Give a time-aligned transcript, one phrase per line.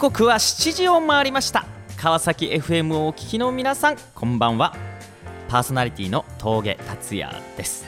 [0.00, 1.66] 刻は7時を回りました。
[1.98, 4.74] 川崎 FM をお聞きの皆さんこんばんは。
[5.46, 7.84] パーソナリティの峠達也です。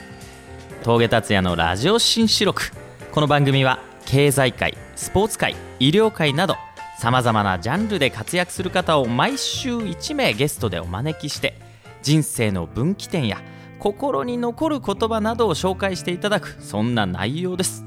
[0.83, 2.71] 峠達也のラジオ新四録。
[3.11, 6.55] この番組は経済界スポーツ界医療界など
[6.99, 11.55] さまざまなジャンルで活躍する方を毎週1名ゲストでお招きして
[12.03, 13.41] 人生の分岐点や
[13.79, 17.83] 心に残る言葉などを紹介していただくそんな内容です。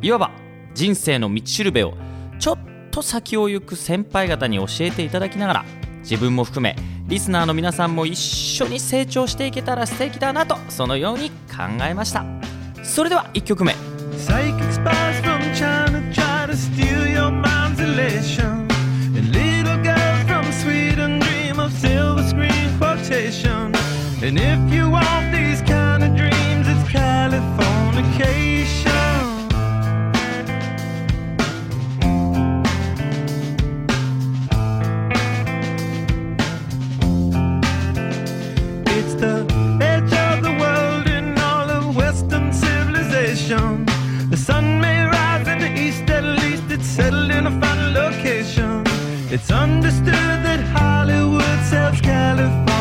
[0.00, 0.32] いわば
[0.74, 1.94] 人生の道しるべを
[2.40, 5.64] ちょっとと先を行く先輩方に教えていただきながら
[6.02, 6.76] 自分も含め
[7.08, 12.24] リスナーの皆さんも一緒に成長していけたら素敵だなとそのように考えました。
[12.84, 13.74] それでは1曲目
[14.18, 15.22] 「サイキックスパーズ・」
[49.32, 52.71] It's understood that Hollywood sells Californication.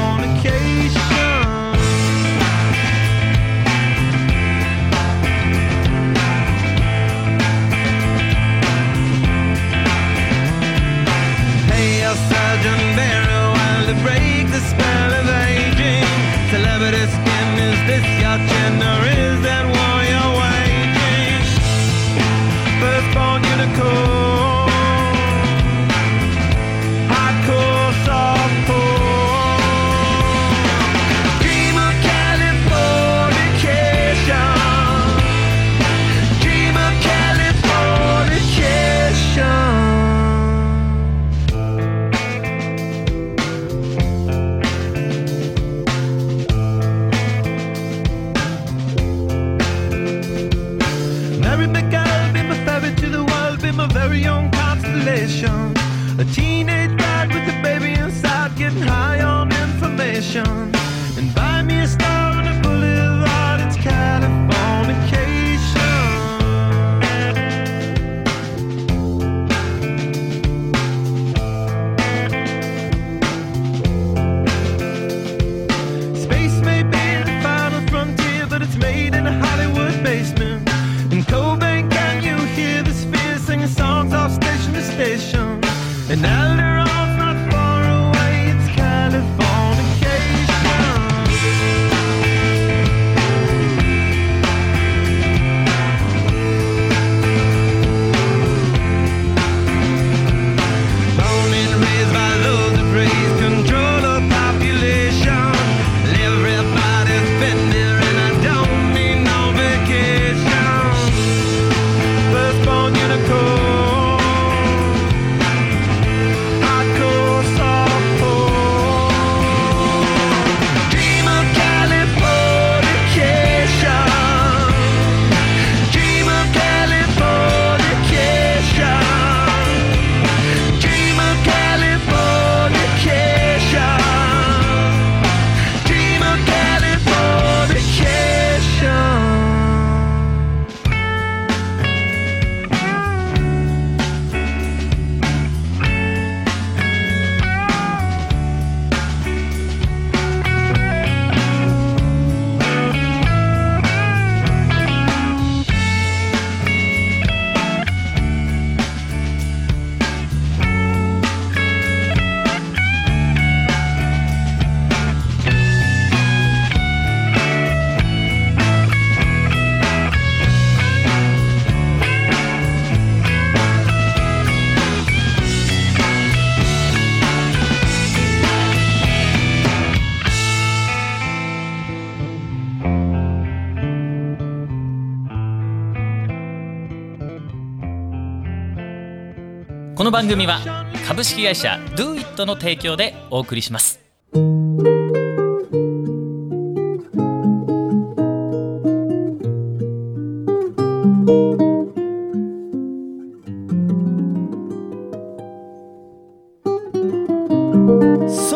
[190.02, 194.00] この番組は株式会社 DoIt の提供でお送りします。
[194.34, 194.40] そ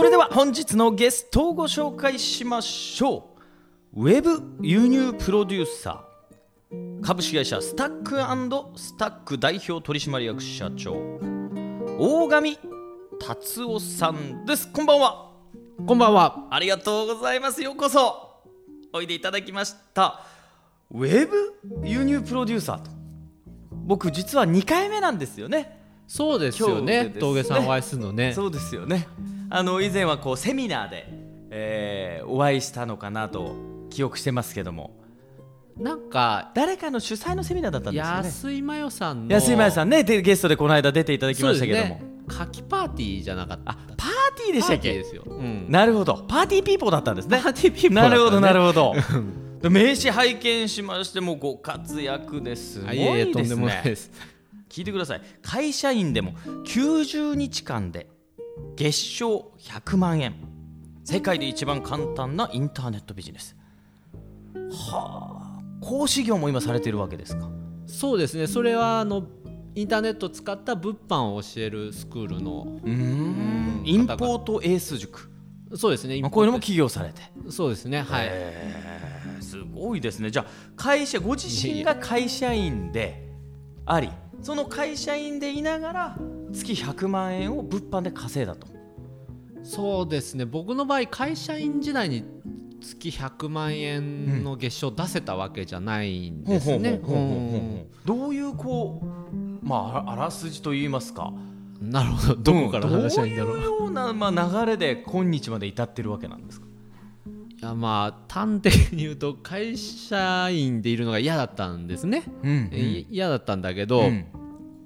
[0.01, 3.29] れでは本日のゲストをご紹介しましょ
[3.93, 4.05] う。
[4.07, 8.15] ウェブ輸入プロデューサー株式会社スタック
[8.79, 11.34] スタック代表取締役社長
[11.97, 12.59] 大神
[13.19, 14.69] 達夫さんです。
[14.69, 15.31] こんばんは。
[15.87, 16.47] こんばんは。
[16.51, 17.61] ありがとうございます。
[17.61, 18.43] ようこそ。
[18.91, 20.25] おいでいただきました。
[20.91, 21.55] ウェブ
[21.87, 22.91] 輸入プロデューサーと。
[23.71, 25.79] 僕実は2回目なんですよね。
[26.05, 27.05] そうですよね。
[27.05, 27.09] ね。
[27.11, 28.33] 峠さんお会いするのね。
[28.33, 29.07] そうですよね。
[29.49, 31.05] あの以前はこうセミナーで、
[31.49, 33.55] えーお会いしたのかなと
[33.89, 35.04] 記憶してますけども
[35.77, 38.17] なんか誰かの主催のセミナーだったんですよね。
[38.17, 42.01] 安井真代さんの安井真由さんねでゲストでこの間出ていただきましたけども、ね。
[42.27, 43.71] 夏季パーティーじゃなかった。
[43.71, 44.93] あパーティーでしたっけ？
[44.93, 45.23] ですよ。
[45.25, 45.65] うん。
[45.69, 46.25] なるほど。
[46.27, 47.41] パーティーピーポーだったんですね。
[47.43, 48.01] パーティーピーポーね。
[48.01, 48.95] なるほどなるほど。
[49.61, 52.81] で名刺拝見しましてもご活躍です。
[52.81, 54.11] ごいあいえいえとんでですもないねです。
[54.69, 55.21] 聞いてください。
[55.41, 56.31] 会社員でも
[56.65, 58.07] 90日間で
[58.77, 60.35] 月賞100万円。
[61.03, 63.55] 世界で一番簡単なインターネットビジネス。
[64.71, 65.34] はあ
[65.81, 67.49] 講師業も今されてるわけですか？
[67.87, 68.47] そうですね。
[68.47, 69.27] それはあの
[69.75, 72.79] インターネットを使った物販を教えるスクールの。
[72.83, 75.29] うーんインポートエース塾、
[75.75, 76.19] そうですね。
[76.21, 78.01] まあ、こういうのも起業されてそうですね。
[78.01, 78.31] はい。
[79.41, 80.45] すごいですねじゃあ
[80.75, 83.29] 会社ご自身が会社員で
[83.85, 84.09] あり
[84.41, 86.17] その会社員でいながら
[86.51, 88.67] 月100万円を物販で稼いだと
[89.61, 90.45] そうですね。
[90.45, 92.23] 僕の場合会社員時代に
[92.85, 97.01] 月100万円の月賞出せたわけじゃないんですね。
[98.05, 99.01] どういうこ
[99.33, 99.35] う
[99.65, 101.33] まああらすじといいますか。
[101.81, 102.35] なるほど。
[102.35, 103.55] どこから話したらいいんだろう。
[103.55, 106.67] どういうような、 まあ、流れで今日まで至ってるわけなんですか？
[107.61, 114.25] いやまあ端的に言うと会社員でいるのが嫌だったんですね、うんえい嫌だったんだけど、うん。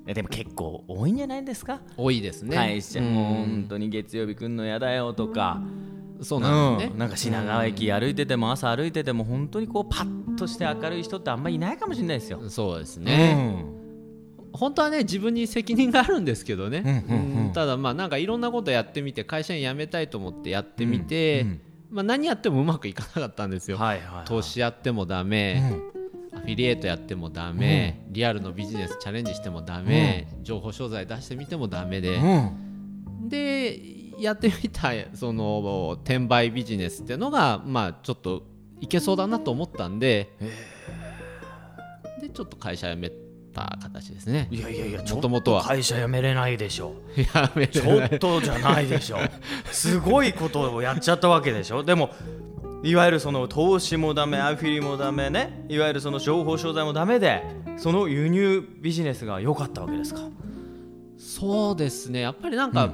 [0.05, 2.55] でも結構多いんじゃないですか、多いですね。
[2.55, 3.13] 会社うん。
[3.13, 5.61] 本当に月曜日来んの嫌だよとか、
[6.21, 6.99] そうなんですね、うん。
[6.99, 12.41] なんか品川駅歩いてても朝歩いてても本当にこうパッとして明るい人ってあんまりいないかもしれないですよ。
[12.49, 13.65] そうですね、
[14.53, 17.45] 本当はね自分に責任があるんですけどね、うんうんうん。
[17.47, 17.53] うん。
[17.53, 21.61] ただまあなんかいろんなことやってみて会社員辞めたいと思ってやってみて、うんうん。
[21.91, 24.25] まあ、何やってもうまくいかなかったんですよ、はいはいはい。
[24.25, 25.73] 投資やってもダメ、
[26.31, 33.29] アフィリエイトやってもダメ、リアルのビジネスチャレンジしてもダメ、情報商材出してみてもダメで、うん。
[33.29, 38.43] でやってみたその転売ビジネスっていうのがまあちょっと
[38.81, 40.29] いけそうだなと思ったんで
[42.21, 43.11] でちょっと会社辞め
[43.53, 44.47] た形ですね。
[44.51, 46.93] いやいやいやちょっもともとはと会社辞めれないでしょ。
[47.15, 47.25] 辞
[47.55, 48.09] めちれない。
[48.13, 49.17] ょっとじゃないでしょ。
[49.71, 51.83] すごいことをやっちゃったわけでしょ。
[51.83, 52.11] でも
[52.83, 55.65] いわゆるその投資もダメアフィリもダメね。
[55.69, 57.43] いわゆるその情報商材もダメで
[57.77, 60.21] その輸入ビジネスが良かったわけですか。
[61.17, 62.21] そうですね。
[62.21, 62.93] やっぱりなんか、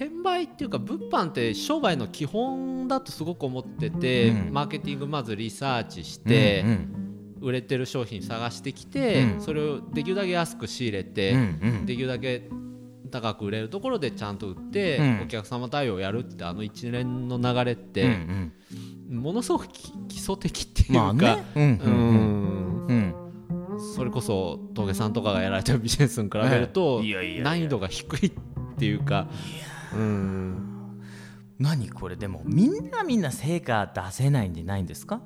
[0.00, 4.50] 転売っていうか物販って商売の基本だとすごく思ってて、うん。
[4.50, 6.96] マーケティングまずリサーチして、うん
[7.42, 9.40] 売れてる商品探してきて、うん。
[9.40, 11.42] それをできるだけ安く仕入れて、うんう
[11.82, 11.86] ん。
[11.86, 12.50] できるだけ
[13.10, 15.20] 高く売れるところでちゃんと売って、うん。
[15.22, 18.52] お客様対応をやるってあの一連の流れっうんうて、ん。
[19.18, 21.44] ものすごくき基礎的っていうか、まあね。
[21.54, 22.86] うんううん。
[22.88, 23.14] ん。
[23.72, 23.94] うん。
[23.96, 27.02] それこそ峠さんとかがやられてるビジネスに比べると
[27.42, 28.32] 難易度が低いっ
[28.76, 29.28] ていうか
[29.94, 31.02] うん。
[31.58, 32.16] 何これ？
[32.16, 35.20] でもみんなみんな成果出せないんじゃないんですか？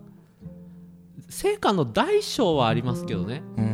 [1.28, 3.64] 成果の大小はありますけどね、うん。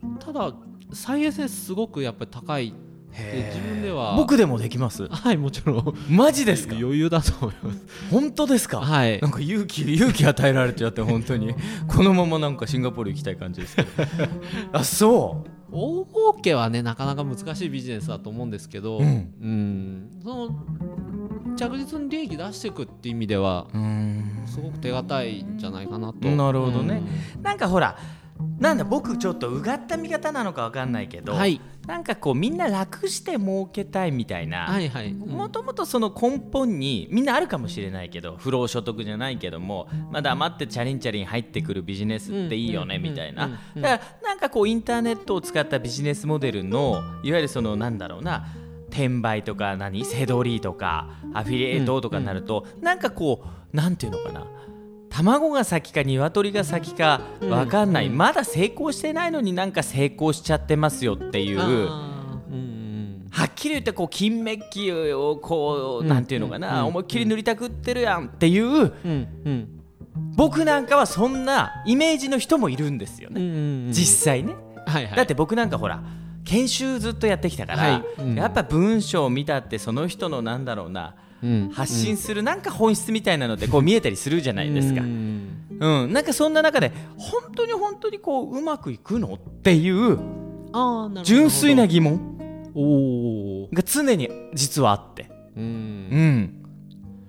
[0.00, 0.18] うん。
[0.18, 0.52] ただ
[0.92, 2.74] 再現性すごくやっぱり高い
[3.10, 4.14] 自分では。
[4.16, 5.08] 僕でもできます？
[5.08, 5.94] はいもちろん。
[6.08, 6.76] マジですか？
[6.76, 7.84] 余裕だと思います。
[8.10, 8.80] 本当ですか？
[8.80, 9.20] はい。
[9.20, 11.54] なんか勇気勇気与えられちゃって本当に。
[11.88, 13.88] このままなんかシンガポール行きたい感じですけど。
[14.72, 19.04] あそう大儲けはねなかなか難しいビジネスだと思うんですけど、うん。
[19.04, 20.50] うんその
[21.56, 23.66] 着実に利益出していくっていう意味では
[24.46, 27.00] すごく手堅いんじゃないかなとなるほどね、
[27.42, 27.96] なんかほら
[28.58, 31.60] なんだ僕ちょっとうがった見方なのかわかんないけど、はい。
[31.86, 43.60] なんかこうみんな楽して儲けたいみたいな、はいはい、もともとその根本にみんなあるかもしれないけど不労所得じゃないけどもまだ余ってチャリンチャリン入ってくるビジネスっていいよねうんみたいな。
[43.76, 48.48] だからなんかこうインターネットを使ったビジネスモデルのいわゆるそのなんだろうな
[48.90, 54.46] 転売とか何セドリとかアフィリエイトとかになると、なんかこうなんていうのかな
[55.16, 61.58] 卵が先か鶏が先かわかんない、まだ成功してないのになんか成功しちゃってますよっていう。
[61.58, 66.86] はっきり言ってこう金メッキをこう、うんなんていうのかな、うん。
[66.88, 68.66] 思いっきり塗りたくってるやんっていう。
[68.66, 68.92] うん。
[69.04, 69.68] うん。
[70.34, 74.54] 僕なんかはそんなイメージの人もいるんですよね、うんうん実際ね、
[74.86, 75.16] はいはい。
[75.16, 76.02] だって僕なんかほら
[76.44, 78.22] 研修ずっとやってきたから、はい。
[78.22, 78.34] うん。
[78.34, 81.25] やっぱ文章を見たってその人のなんだろうなうん
[81.72, 86.08] 発信するなんか本質みたいなのってこう見えたりするじゃないですか、ううん。
[86.08, 90.18] んなんかそんな中で本当に本当にこううまくいくのっていう
[91.24, 95.30] 純粋な疑問が常に実はあって。
[95.56, 95.62] うん。
[95.64, 95.66] う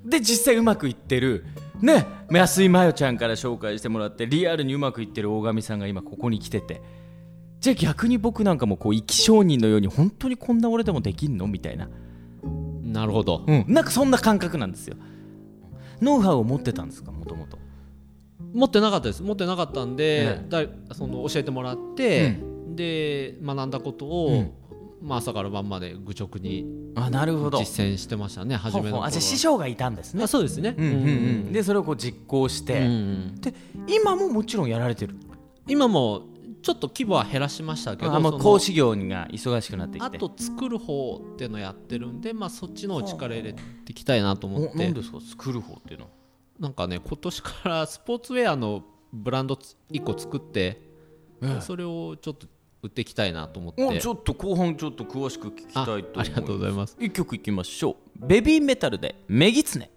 [0.05, 0.09] ん。
[0.09, 1.45] で実際うまくいってる。
[1.81, 6.81] ね安井真代ちゃんから紹介してもらってリアルにうまくいってる大神さんが今ここに来てて。
[7.59, 11.47] じゃあ逆に僕なんかもこう生き証人のように本当にこんな俺でもできんの？
[11.47, 11.89] みたいな、
[12.87, 13.43] なるほど。
[13.45, 14.95] うん、なんかそんな感覚なんですよ。
[16.01, 17.11] ノウハウを持ってたんですか？
[17.11, 17.57] もともと。
[18.53, 19.21] 持ってなかったです。
[19.23, 22.39] 持ってなかったんで、えだその教えてもらって、
[22.75, 24.53] で学んだことを、
[25.01, 26.65] まあ、朝から晩まで愚直に
[26.95, 27.59] あなるほど。
[27.59, 30.23] 実践してましたね初めのあじゃあ師匠がいたんですね。
[30.23, 30.95] あそうですね、うんうんう
[31.49, 31.51] ん。
[31.51, 32.87] でそれをこう実行して、
[33.41, 33.53] で
[33.87, 35.15] 今ももちろんやられてる？
[35.67, 36.23] 今も
[36.67, 40.17] ちょっと規模は減らしましたけどあもそうの講師業が忙しくなってきて。
[40.17, 44.71] あと作る方っていうのやってるんで、まあ、そっちの方力入れていきたいなと思って。
[44.75, 46.07] お何ですか作る方っていうの？
[46.07, 46.11] は
[46.59, 48.83] なんかね今年からスポーツウェアの
[49.13, 49.57] ブランド
[49.89, 50.81] 1個作って、
[51.41, 51.61] ええ。
[51.61, 52.47] それをちょっと
[52.83, 53.85] 売っていきたいなと思って。
[53.85, 56.17] おちょっと後半ちょっと詳しく聞きたいと思います。
[56.17, 56.97] あありがとうございます。
[56.99, 58.27] 一曲いきましょう。
[58.27, 59.89] ベビーメタルで「メギツネ」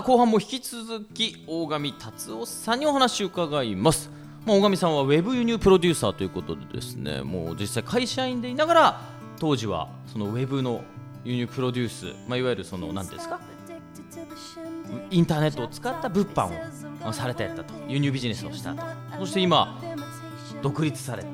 [0.00, 4.10] あ後半も引き続き大神達夫さんにお話を伺います、
[4.46, 9.00] まあ、大神さんはウェブ輸入プロデューサーということでですねもう実際会社員でいながら
[9.38, 10.82] 当時はそのウェブの
[11.24, 13.40] 輸入プロデュース、まあ、いわゆるその何ですか？
[15.10, 16.50] インターネットを使った物販を
[17.00, 17.74] まあされてたと。
[17.86, 18.82] 輸入ビジネスをしたと。
[19.18, 19.80] そして今
[20.62, 21.28] 独立されて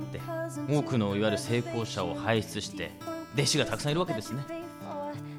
[0.69, 2.91] 多くのいわゆる成功者を輩出して
[3.35, 4.43] 弟子がたくさんいるわけですね。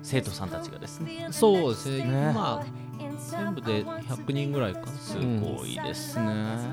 [0.02, 1.28] 生徒さんたちがですね。
[1.32, 2.06] そうですね。
[2.06, 2.87] ねまあ
[3.18, 4.82] 全部で100人ぐらいか？
[4.82, 6.26] なすごいですね、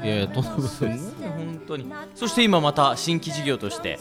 [0.04, 0.62] いやいやとんでもない。
[0.62, 0.98] ですすごい。
[1.28, 1.92] 本当に。
[2.14, 3.98] そして今また新規事業として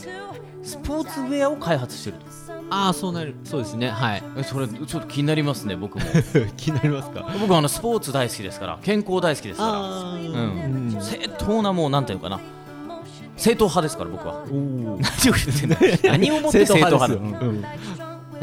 [0.62, 2.26] スポーツウェアを開発してると。
[2.70, 3.36] ああそうなる。
[3.44, 3.90] そうですね。
[3.90, 4.24] はい。
[4.38, 6.06] えそれちょっと気になりますね僕も。
[6.58, 7.28] 気になりますか？
[7.40, 9.72] 僕はあのスポーツ大好きですから健康大好きですから。
[9.80, 10.98] うん。
[11.02, 12.40] 正当なもうなんていうのかな。
[13.36, 14.44] 正統派ですから僕は。
[14.50, 17.16] 何を言ってんの何をもって正統派だ。
[17.16, 17.66] うん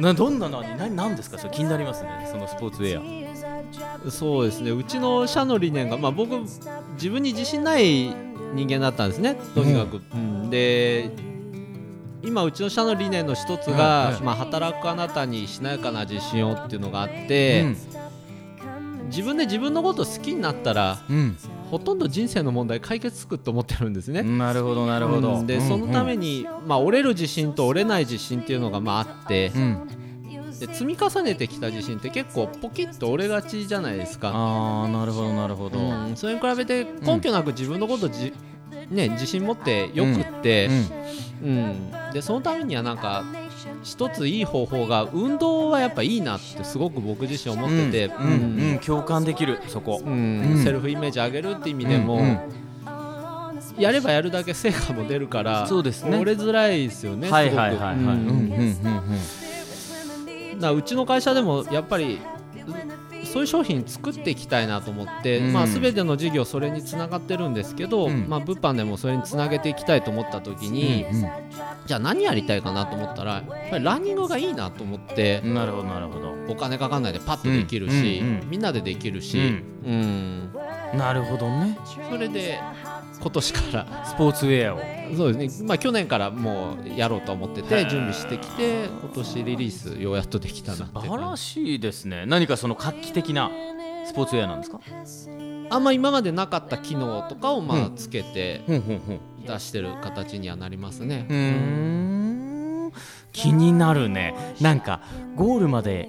[0.01, 1.39] などんな何何何ですか？
[1.39, 2.29] それ気になりますね。
[2.31, 4.71] そのスポーツウェそうですね。
[4.71, 6.39] うちの社の理念が、まあ、僕
[6.95, 8.15] 自分に自信ない
[8.55, 9.37] 人間だったんですね。
[9.55, 10.51] とにかく、うん。
[10.51, 11.11] で
[12.23, 17.65] 今うちの社の理念の一つが、うんまあ、働くあなたにしなやかな自信をっていうのがあっアて、
[19.11, 21.37] 自分で自分のこと好きになったらうん、
[21.71, 24.21] ほとんど人生の問題解決つくと思ってるんですね。
[24.21, 25.47] うん、なるほどなるほど、うん。
[25.47, 29.65] でそのために、まあ、折れる自信と折れない自信っていうのがまああってうん、う
[29.97, 30.01] ん
[30.61, 34.29] で積み重ねてきた自信って結構ポキッと折れがちじゃないですか。
[34.29, 38.35] ああなるほどなるほど、うん、それに比べて根拠なく自分のことじ、
[38.91, 40.69] ね、自信持ってよくって、
[41.43, 41.91] うん。
[42.13, 43.25] でそのためにはなんか
[43.83, 52.21] 一ついい方法が運動はやっぱいいなってすごく僕自身思ってて、うんうんうん共感できるそこ、セルフイメージ上げるって意味でも、
[53.79, 56.17] やればやるだけ成果も出るからそうですね。
[56.19, 57.31] 折れづらいですよね。
[57.31, 57.61] はいすごく。
[57.61, 58.07] はいはいはい、ううん。
[58.07, 58.81] んうんうん
[60.61, 62.21] だからうちの会社でもやっぱり
[63.33, 65.53] そういう商品作っていきたいなと思って、うん。
[65.53, 68.29] まあ、全ての事業それにつながってるんですけど、うん。
[68.29, 71.07] まあ、物販でもそれにつなげていきたいと思った時に、
[71.87, 76.35] じゃあ何やりたいかなと思ったらやっぱりランニングがいいなと思ってうんなるほどなるほど。
[76.49, 78.51] お金かかんないでパッとできるし、うんうんうん。
[78.51, 79.39] みんなでできるし、
[79.85, 80.51] うん。
[80.95, 81.79] なるほどね。
[82.11, 82.59] それで
[83.21, 84.81] 今年からスポーツウェアを。
[85.17, 92.27] そうですね、まあ、去年からもうやろうと思ってて準備してきて今年リリースようやっとできたなって素晴らしいですね。
[92.27, 93.51] 何かその画期的な
[94.07, 94.81] スポーツウェアなんですか？
[95.69, 98.63] あんま今までなかった機能とかをまうんあつけて
[99.47, 101.27] 出してる形にはなりますね。
[101.29, 102.93] うーん。
[103.33, 104.35] 気になるね。
[104.61, 105.01] なんか
[105.37, 106.09] ゴールまで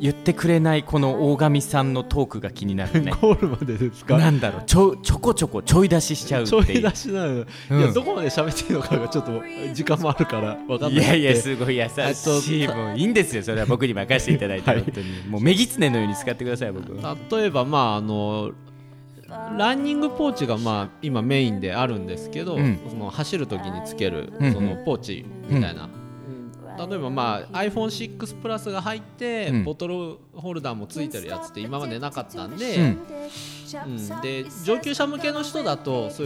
[0.00, 3.12] 言ってくれないこの大神さんのトークが気になるね。
[3.20, 7.78] ゴールまでですなんだろうちょちょこちょこちょい出ししちゃうちょい出しなの、うん。
[7.78, 9.42] いやどこまで喋っていいのかがちょっと
[9.74, 12.66] 時間もあるから分かんないいやいやすすごい優しい。
[12.66, 13.42] ともういいんですよ。
[13.42, 14.80] それは僕に任せていただいて、はい。
[14.80, 15.06] 本当に。
[15.28, 16.92] もう目狐のように使ってください僕
[17.36, 18.52] 例えばまああの
[19.58, 22.78] ランニングポーチがまあ今メインであるんですけど、うん。
[22.88, 25.88] その走る時につけるそのポーチみたいな、
[26.86, 29.64] 例えばまあ iPhone6 プラスが入って、うん。
[29.64, 32.98] ボトルホルダーもついてるやつって今までなかったんで、うん。
[33.84, 34.20] うん。
[34.22, 36.10] で上級者向けの人だとそう